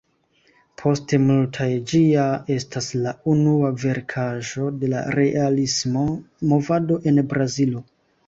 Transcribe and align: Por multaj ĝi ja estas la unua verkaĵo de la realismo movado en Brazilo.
Por 0.81 1.17
multaj 1.25 1.67
ĝi 1.91 1.99
ja 2.05 2.23
estas 2.55 2.87
la 3.03 3.11
unua 3.35 3.69
verkaĵo 3.85 4.69
de 4.85 4.89
la 4.95 5.03
realismo 5.19 6.09
movado 6.55 7.01
en 7.13 7.21
Brazilo. 7.35 7.85